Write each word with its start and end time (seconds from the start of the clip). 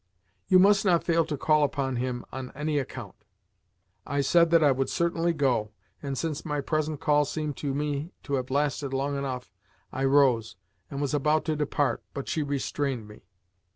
You 0.47 0.57
must 0.57 0.83
not 0.83 1.03
fail 1.03 1.25
to 1.25 1.37
call 1.37 1.63
upon 1.63 1.97
him 1.97 2.25
on 2.31 2.51
any 2.55 2.79
account." 2.79 3.13
I 4.03 4.21
said 4.21 4.49
that 4.49 4.63
I 4.63 4.71
would 4.71 4.89
certainly 4.89 5.31
go, 5.31 5.73
and 6.01 6.17
since 6.17 6.43
my 6.43 6.59
present 6.59 6.99
call 6.99 7.23
seemed 7.23 7.55
to 7.57 7.71
me 7.75 8.11
to 8.23 8.33
have 8.33 8.49
lasted 8.49 8.95
long 8.95 9.15
enough, 9.15 9.53
I 9.91 10.05
rose, 10.05 10.55
and 10.89 11.01
was 11.01 11.13
about 11.13 11.45
to 11.45 11.55
depart, 11.55 12.01
but 12.15 12.27
she 12.27 12.41
restrained 12.41 13.07
me. 13.07 13.27